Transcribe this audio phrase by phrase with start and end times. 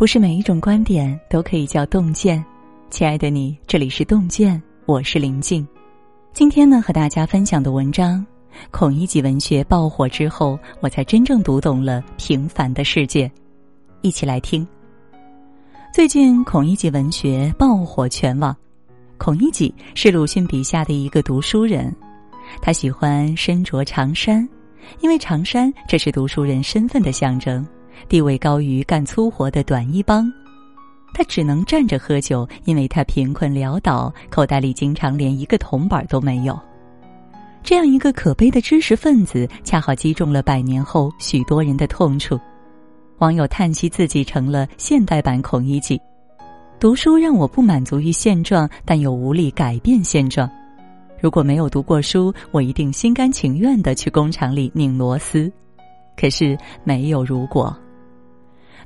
[0.00, 2.42] 不是每一种观点都可以叫洞见。
[2.88, 5.68] 亲爱的你，这里是洞见，我是林静。
[6.32, 8.24] 今天呢，和大家分享的文章，
[8.70, 13.30] 孔乙己文学爆火之后，我才真正读懂了平凡的世界。
[14.00, 14.66] 一起来听。
[15.92, 18.56] 最近孔乙己文学爆火全网。
[19.18, 21.94] 孔乙己是鲁迅笔下的一个读书人，
[22.62, 24.48] 他喜欢身着长衫，
[25.00, 27.62] 因为长衫这是读书人身份的象征。
[28.08, 30.30] 地位高于干粗活的短衣帮，
[31.14, 36.58] 他只能站着喝酒，因为他贫困潦倒，口袋里经常连一个铜板都没有。
[37.62, 42.40] 这样一个可悲的知识分子，恰好击中了百年后许多人的痛处。
[43.18, 46.00] 网友叹息自己成了现代版孔乙己。
[46.78, 50.50] 读书让我不满足于现状，但又无力改变现状。
[51.20, 55.52] 如果没有读过书，我一定心甘情愿的去工厂里拧螺丝。
[56.16, 57.76] 可是没有如果。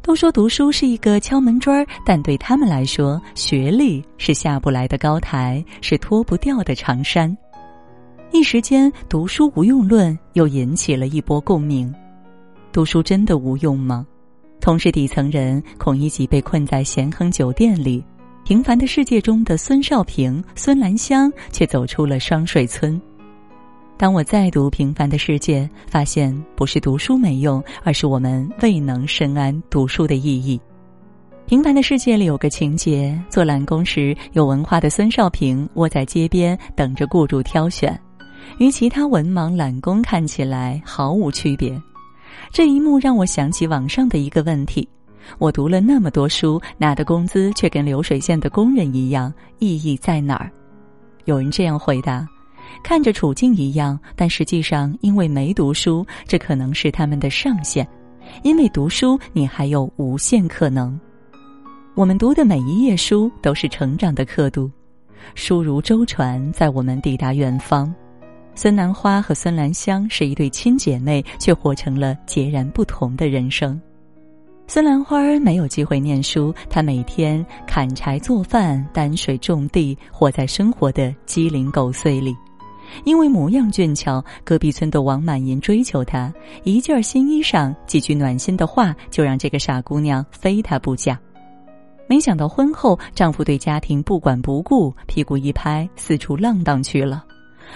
[0.05, 7.34] 都说读书是一个敲门砖，但对他们来说，学历是下不来的高台，是脱不掉的长衫。
[8.30, 11.91] 一时间，读书无用论又引起了一波共鸣。
[12.70, 14.06] 读书真的无用吗？
[14.60, 18.05] 同是底层人，孔乙己被困在咸亨酒店里，
[18.44, 23.00] 平凡的世界中的孙少平、孙兰香却走出了双水村。
[23.97, 30.59] 当我再读《平凡的世界》，发现不是读书没用，而是我们未能深谙读书的意义。
[31.47, 37.98] 《平凡的世界》里有个情节：做揽工时，有文化的孙少平窝在街边等着雇主挑选，
[38.59, 41.81] 与其他文盲揽工看起来毫无区别。
[42.50, 44.89] 这一幕让我想起网上的一个问题：
[45.39, 50.50] 我读了那么多书，拿的工资却跟流水线的工人一样，意义在哪儿？
[51.27, 52.27] 有人这样回答。
[52.83, 57.84] 看着处境一样，但实际上，因为没读书，这可能是他们的上限；
[58.43, 60.98] 因为读书，你还有无限可能。
[61.95, 64.71] 我们读的每一页书都是成长的刻度，
[65.34, 67.94] 书如舟船，载我们抵达远方。
[68.56, 73.81] 孙兰花和孙兰香是一对亲姐妹，却活成了截然不同的人生。
[74.67, 82.34] 孙兰花没有机会念书，她每天砍柴做饭、担水种地，活在生活的鸡零狗碎里。
[83.05, 86.32] 因为模样俊俏，隔壁村的王满银追求她，
[86.62, 91.19] 一件新衣裳、几句暖心的话，就让这个傻姑娘非他不嫁。
[92.06, 97.25] 没想到婚后，丈夫对家庭不管不顾，屁股一拍，四处浪荡去了。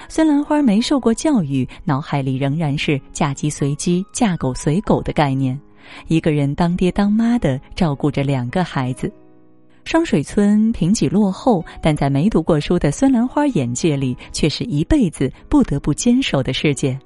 [0.08, 5.58] 孙兰花没受过教育，脑海里仍然是“嫁鸡随鸡，嫁狗随狗”的概念，
[6.08, 9.10] 一个人当爹当妈的照顾着两个孩子。
[9.88, 16.98] 双水村贫瘠落后，但在没读过书的孙兰花眼界里，却是一辈子不得不坚守的世界。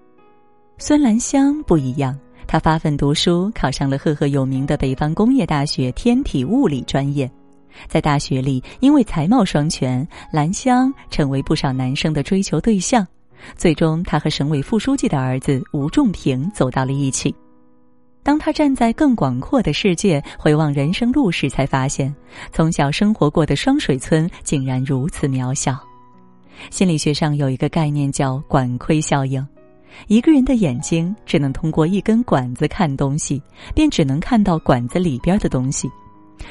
[0.78, 7.30] 孙兰香不一样，她发奋读书，考上了赫赫有名的北方工业大学天体物理专业。
[7.86, 13.06] 在大学里，因为才貌双全，兰香成为不少男生的追求对象。
[13.56, 17.32] 最终，她和省委副书记的儿子吴仲平走到了一起。
[18.22, 22.14] 当他站在更广阔的世界回望人生路时，才发现
[22.52, 25.76] 从小生活过的双水村竟然如此渺小。
[26.70, 29.44] 心理学上有一个概念叫“管窥效应”，
[30.06, 33.42] 一个人的眼睛只能通过一根管子看东西，
[33.74, 35.90] 便只能看到管子里边的东西。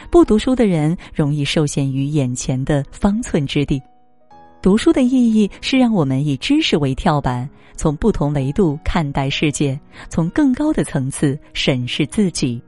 [0.10, 3.82] 不读书的人容易受限于眼前的方寸之地。
[4.62, 12.62] 读书的意义是让我们以知识为跳板，从不同维度看待世界，从更高的层次审视自己。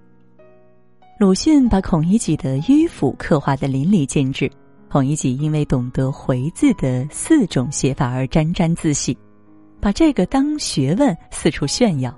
[1.20, 4.52] 鲁迅把孔乙己的迂腐刻画的淋漓尽致，
[4.90, 9.16] 孔乙己因为懂得回字的四种写法而沾沾自喜，
[9.80, 12.12] 把这个当学问四处炫耀。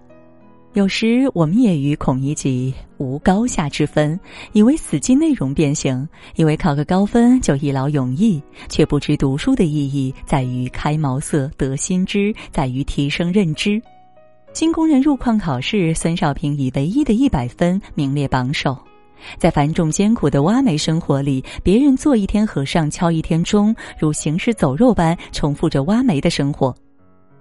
[0.76, 4.20] 有时我们也与孔乙己无高下之分，
[4.52, 6.06] 以为死记内容便行，
[6.36, 13.82] 以为考个高分就一劳永逸，却不知读书的意义在于开茅塞得新知，在于提升认知。
[14.52, 18.78] 新工人入矿考试，孙少平以唯一的一百分名列榜首。
[19.38, 26.76] 在繁重艰苦的挖煤生活里，别人做一天和尚敲一天钟，如行尸走肉般重复着挖煤的生活。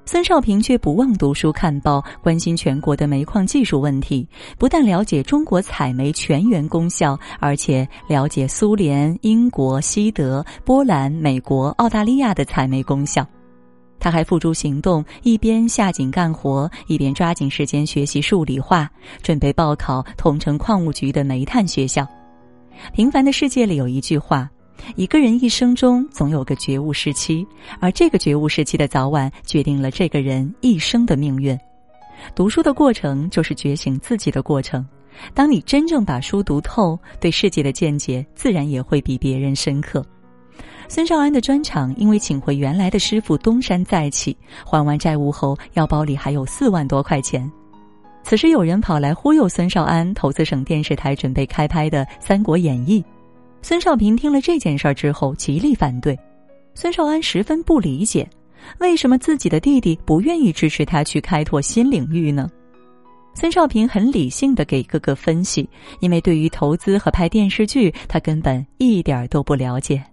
[0.07, 4.27] 孙少平却不忘读书看报，关心全国的煤矿技术问题。
[4.59, 13.27] 不但了解中国采煤全员功效，而且了解苏联、英国、西德、波兰、美国、澳大利亚的采煤功效。
[13.99, 18.91] 他还付诸行动，一边下井干活，一边抓紧时间学习数理化，
[19.23, 22.07] 准备报考桐城矿务局的煤炭学校。
[22.93, 24.51] 平凡的世界里有一句话。
[24.97, 27.47] 一个人一生中总有个觉悟时期，
[27.81, 31.59] 而这个觉悟时期的早晚决定了这个人一生的命运。
[32.35, 34.87] 读书的过程就是觉醒自己的过程，
[35.35, 40.05] 当你真正把书读透，对世界的见解自然也会比别人深刻。
[40.87, 47.51] 孙少安的专场因为请回原来的师傅东山再起，还完债务后，腰包里还有四万多块钱。
[48.23, 53.03] 此时有人跑来忽悠孙少安投资省电视台准备开拍的《三国演义》，
[53.65, 56.15] 孙少平听了这件事儿之后极力反对。
[56.75, 58.29] 孙少安十分不理解，
[58.79, 62.47] 为什么自己的弟弟不愿意支持他去开拓新领域呢？
[63.35, 65.67] 孙少平很理性的给哥哥分析，
[66.01, 70.05] 因为对于投资和拍电视剧，他根本一点都不了解。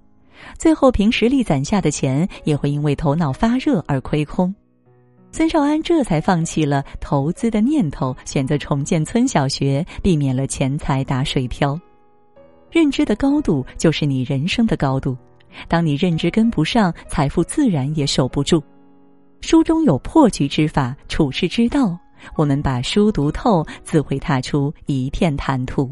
[0.58, 4.56] 最后凭实力攒下的钱，也会因为头脑发热而亏空。
[5.34, 11.78] 孙少安这才放弃了投资的念头，选择重建村小学，避免了钱财打水漂。
[12.72, 15.18] 认知的高度就是你人生的高度，
[15.68, 18.64] 当你认知跟不上，财富自然也守不住。
[19.42, 21.98] 书中有破局之法，处世之道。
[22.36, 25.92] 我们把书读透，自会踏出一片坦途。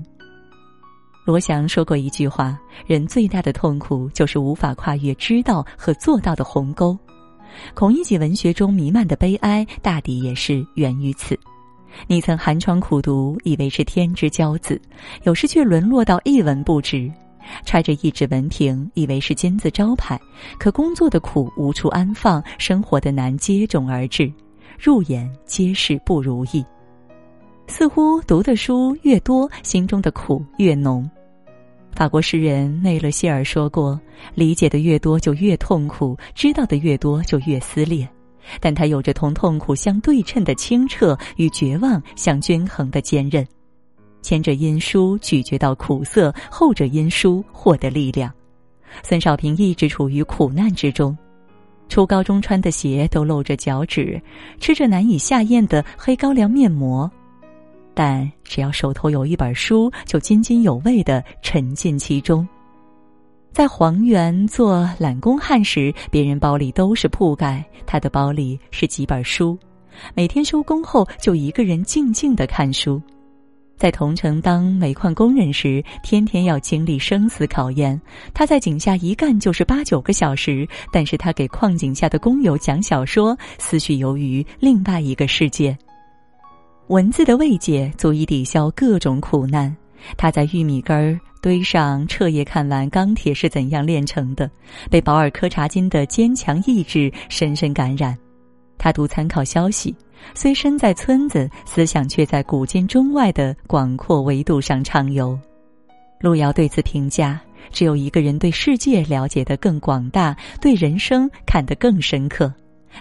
[1.26, 6.98] 罗翔说过一句话：“人最大的痛苦就是无法跨越知道和做到的鸿沟。”
[7.74, 11.38] 孔乙己文学中弥漫的悲哀，大抵也是源于此。
[12.08, 14.80] 你曾寒窗苦读，以为是天之骄子，
[15.24, 17.12] 有时却沦落到一文不值；
[17.66, 20.20] 揣着一纸文凭，以为是金字招牌，
[20.58, 24.32] 可工作的苦无处安放，生活的难接踵而至。
[24.80, 26.64] 入眼皆是不如意，
[27.68, 31.10] 似乎读的书越多，心中的苦越浓。
[31.92, 34.00] 法国诗人内勒谢尔说过
[34.34, 38.08] ：“理解的越多，就越痛苦；知道的越多，就越撕裂。”
[38.60, 43.46] 但他有着同痛苦相对称的清澈与绝望相均衡的坚韧。
[44.22, 48.31] 前者因书咀嚼到苦涩，后者因书获得力量。
[49.04, 51.18] 孙少平一直处于苦难之中。
[51.88, 54.22] 初高中穿的鞋都露着脚趾，
[54.60, 57.10] 吃着难以下咽的黑高粱面膜，
[57.94, 62.48] 但只要手头有一本书，就津津有味的沉浸其中。
[63.51, 69.57] 在黄原做揽工汉时，别人包里都是铺盖，他的包里是几本书，
[70.13, 73.01] 每天收工后就一个人静静的看书。
[73.75, 78.00] 在桐城当煤矿工人时，天天要经历生死考验。
[78.34, 85.78] 他在井下一干就是八九个小时，但是他给矿井下的工友讲小说，思绪游于另外一个世界。
[86.88, 89.75] 文字的慰藉足以抵消各种苦难。
[90.18, 94.50] 他在玉米根堆上彻夜看完钢铁是怎样炼成的，
[94.90, 98.18] 被保尔柯察金的坚强意志深深感染。
[98.78, 99.96] 他读参考消息。
[100.36, 105.40] 虽身在村子，思想却在古今中外的广阔维度上畅游。
[106.19, 107.40] 路遥对此评价：
[107.72, 112.54] 只有一个人对世界了解的更广大，对人生看得更深刻，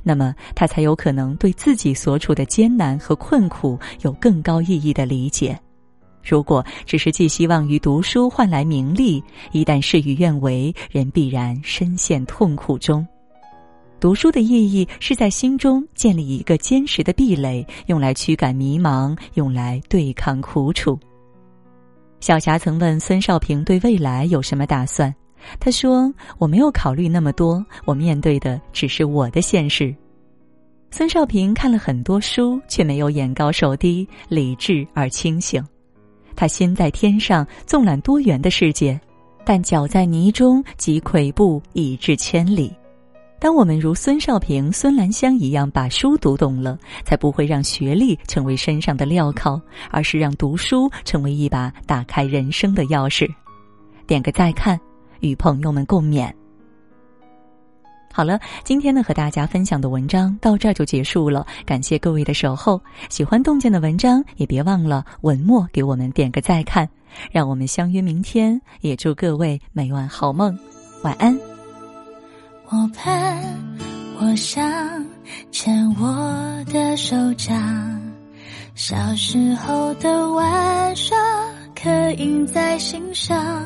[0.05, 5.59] 那么他才有可能对自己所处的艰难和困苦有更高意义的理解。
[6.29, 9.23] 如果只是寄希望于读书换来名利，
[9.53, 13.07] 一旦事与愿违，人必然深陷痛苦中。
[13.99, 20.99] 读书的意义是在心中建立一个坚实的壁垒，用来驱赶迷茫，用来对抗苦楚。
[22.21, 25.13] 小霞曾问孙少平对未来有什么打算，
[25.59, 29.95] 他说：“我没有考虑那么多，我面对的只是我的现实。”
[30.91, 35.65] 孙少平看了很多书，却没有眼高手低，理智而清醒。
[36.39, 38.99] 他心在天上，纵览多元的世界，
[39.45, 42.73] 但脚在泥中，即跬步以至千里。
[43.41, 53.29] 当我们如孙少平、孙兰香一样把书读懂了，才不会让学历成为身上的镣铐，而是让读书成为一把打开人生的钥匙。
[54.07, 54.79] 点个再看，
[55.19, 56.33] 与朋友们共勉。
[58.19, 62.83] 好了，今天呢和大家分享的文章到这儿就结束了，感谢各位的守候。
[63.09, 66.89] 喜欢洞见的文章，也别忘了文末给我们点个再看，
[67.31, 68.61] 让我们相约明天。
[68.81, 70.59] 也祝各位每晚好梦，
[71.05, 71.39] 晚安。
[72.71, 73.41] 我盼，
[74.21, 74.69] 我想
[75.53, 78.03] 牵我的手掌，
[78.75, 81.17] 小时候的玩耍
[81.81, 83.65] 刻印在心上。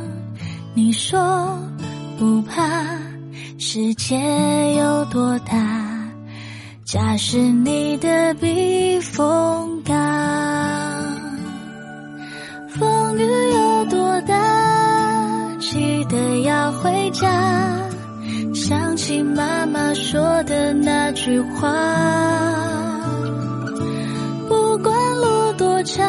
[0.75, 1.59] 你说
[2.19, 2.63] 不怕
[3.65, 4.19] 世界
[4.77, 5.57] 有多大，
[6.85, 9.95] 家是你的避风港。
[12.71, 14.37] 风雨有多大，
[15.61, 17.31] 记得要回家。
[18.53, 21.73] 想起妈妈说的那句话，
[24.49, 26.05] 不管路多长，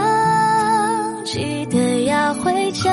[1.24, 2.92] 记得要回家。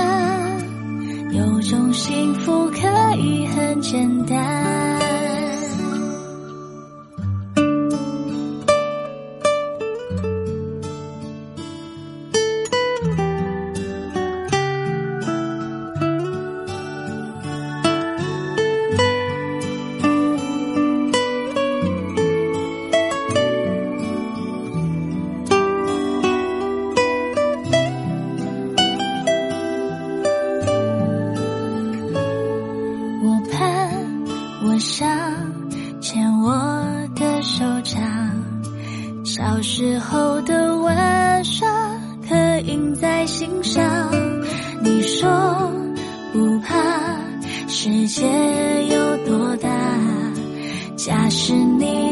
[1.41, 4.90] 有种幸福可以很简单。
[34.63, 35.09] 我想
[36.01, 36.53] 牵我
[37.15, 38.01] 的手掌
[39.25, 41.67] 小时候的玩耍
[42.29, 42.37] 刻
[42.67, 43.83] 印在心上。
[44.83, 45.31] 你说
[46.33, 46.77] 不怕
[47.69, 48.27] 世界
[48.89, 49.69] 有多大
[50.95, 52.10] 家是你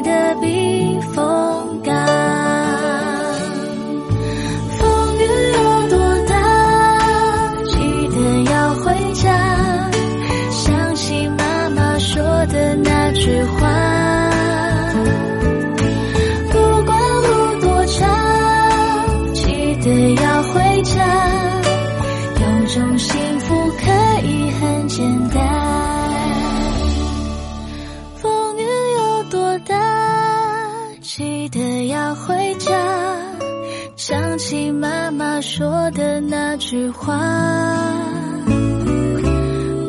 [36.69, 37.17] 句话。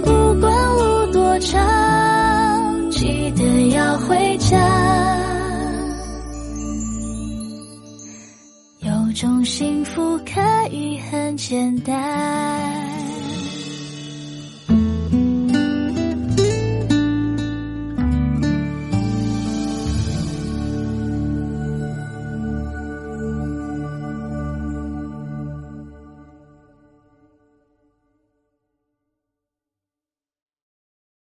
[0.06, 4.58] 不管路多长，记得要回家。
[8.80, 10.40] 有种幸福可
[10.72, 12.99] 以很简单。